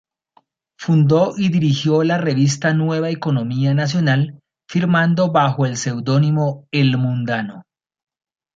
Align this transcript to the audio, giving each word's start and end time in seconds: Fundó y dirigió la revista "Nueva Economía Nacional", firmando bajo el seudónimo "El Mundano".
Fundó 0.79 1.33
y 1.37 1.49
dirigió 1.49 2.01
la 2.03 2.17
revista 2.17 2.73
"Nueva 2.73 3.11
Economía 3.11 3.75
Nacional", 3.75 4.41
firmando 4.67 5.31
bajo 5.31 5.67
el 5.67 5.77
seudónimo 5.77 6.65
"El 6.71 6.97
Mundano". 6.97 7.65